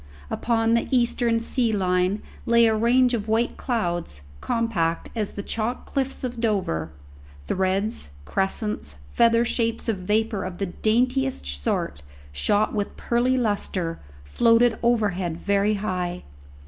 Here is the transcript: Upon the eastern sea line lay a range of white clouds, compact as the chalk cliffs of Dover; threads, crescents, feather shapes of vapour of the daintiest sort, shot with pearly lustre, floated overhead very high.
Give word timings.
Upon 0.31 0.73
the 0.73 0.87
eastern 0.89 1.39
sea 1.39 1.71
line 1.71 2.23
lay 2.47 2.65
a 2.65 2.73
range 2.75 3.13
of 3.13 3.27
white 3.27 3.55
clouds, 3.55 4.21
compact 4.41 5.09
as 5.15 5.33
the 5.33 5.43
chalk 5.43 5.85
cliffs 5.85 6.23
of 6.23 6.41
Dover; 6.41 6.89
threads, 7.45 8.09
crescents, 8.25 8.95
feather 9.13 9.45
shapes 9.45 9.87
of 9.87 9.97
vapour 9.97 10.43
of 10.43 10.57
the 10.57 10.65
daintiest 10.65 11.45
sort, 11.45 12.01
shot 12.31 12.73
with 12.73 12.97
pearly 12.97 13.37
lustre, 13.37 13.99
floated 14.25 14.79
overhead 14.81 15.37
very 15.37 15.75
high. 15.75 16.23